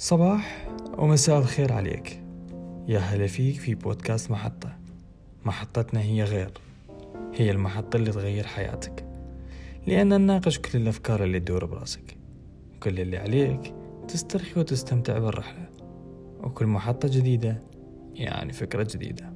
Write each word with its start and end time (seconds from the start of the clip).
صباح 0.00 0.68
ومساء 0.98 1.38
الخير 1.38 1.72
عليك. 1.72 2.22
يا 2.88 2.98
هلا 2.98 3.26
فيك 3.26 3.56
في 3.60 3.74
بودكاست 3.74 4.30
محطة. 4.30 4.76
محطتنا 5.44 6.00
هي 6.00 6.22
غير. 6.24 6.50
هي 7.34 7.50
المحطة 7.50 7.96
اللي 7.96 8.10
تغير 8.10 8.46
حياتك. 8.46 9.04
لأن 9.86 10.08
نناقش 10.08 10.58
كل 10.58 10.78
الأفكار 10.78 11.24
اللي 11.24 11.40
تدور 11.40 11.64
براسك. 11.64 12.16
كل 12.82 13.00
اللي 13.00 13.16
عليك 13.16 13.74
تسترخي 14.08 14.60
وتستمتع 14.60 15.18
بالرحلة. 15.18 15.68
وكل 16.40 16.66
محطة 16.66 17.08
جديدة 17.08 17.62
يعني 18.14 18.52
فكرة 18.52 18.88
جديدة. 18.94 19.32